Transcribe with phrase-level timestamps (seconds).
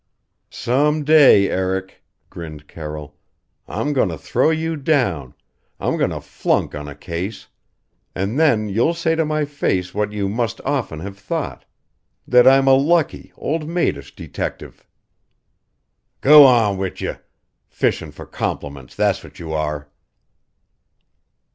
[0.49, 2.01] "Some day, Eric,"
[2.31, 3.19] grinned Carroll,
[3.67, 5.35] "I'm going to throw you down
[5.79, 7.47] I'm going to flunk on a case.
[8.15, 11.65] And then you'll say to my face what you must often have thought
[12.27, 14.87] that I'm a lucky, old maidish detective."
[16.23, 17.11] "G'wan wid ye!
[17.69, 19.87] Fishing for compliments that's what you are."